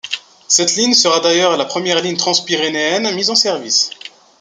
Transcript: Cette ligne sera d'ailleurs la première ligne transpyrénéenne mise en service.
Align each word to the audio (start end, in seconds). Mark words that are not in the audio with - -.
Cette 0.47 0.77
ligne 0.77 0.95
sera 0.95 1.19
d'ailleurs 1.19 1.57
la 1.57 1.65
première 1.65 2.01
ligne 2.01 2.17
transpyrénéenne 2.17 3.13
mise 3.13 3.29
en 3.29 3.35
service. 3.35 3.91